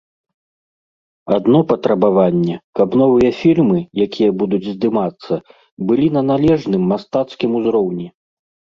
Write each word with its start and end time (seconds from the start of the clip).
Адно 1.35 1.59
патрабаванне, 1.71 2.55
каб 2.81 2.97
новыя 3.03 3.31
фільмы, 3.41 3.79
якія 4.09 4.31
будуць 4.43 4.63
здымацца, 4.73 5.41
былі 5.89 6.07
на 6.19 6.29
належным 6.35 6.83
мастацкім 6.97 7.51
узроўні. 7.63 8.07